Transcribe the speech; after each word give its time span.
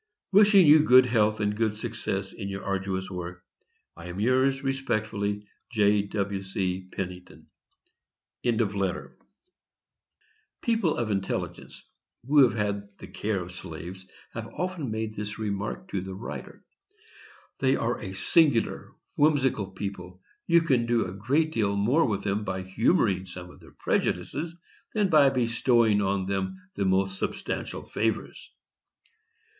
Wishing 0.31 0.65
you 0.65 0.79
good 0.79 1.05
health 1.05 1.39
and 1.41 1.55
good 1.55 1.77
success 1.77 2.33
in 2.33 2.49
your 2.49 2.63
arduous 2.65 3.07
work, 3.11 3.43
I 3.95 4.07
am 4.07 4.19
yours, 4.19 4.63
respectfully, 4.63 5.45
J. 5.69 6.01
W. 6.01 6.41
C. 6.41 6.89
PENNINGTON. 6.91 7.45
People 10.63 10.95
of 10.97 11.11
intelligence, 11.11 11.83
who 12.25 12.41
have 12.41 12.55
had 12.57 12.97
the 12.97 13.05
care 13.05 13.41
of 13.43 13.51
slaves, 13.51 14.07
have 14.33 14.47
often 14.47 14.89
made 14.89 15.15
this 15.15 15.37
remark 15.37 15.87
to 15.89 16.01
the 16.01 16.15
writer: 16.15 16.65
"They 17.59 17.75
are 17.75 17.99
a 18.01 18.15
singular 18.15 18.95
whimsical 19.17 19.67
people; 19.69 20.19
you 20.47 20.61
can 20.61 20.87
do 20.87 21.05
a 21.05 21.13
great 21.13 21.51
deal 21.51 21.75
more 21.75 22.07
with 22.07 22.23
them 22.23 22.43
by 22.43 22.63
humoring 22.63 23.27
some 23.27 23.51
of 23.51 23.59
their 23.59 23.75
prejudices, 23.77 24.55
than 24.95 25.09
by 25.09 25.29
bestowing 25.29 26.01
on 26.01 26.25
them 26.25 26.57
the 26.73 26.85
most 26.85 27.19
substantial 27.19 27.85
favors." 27.85 28.49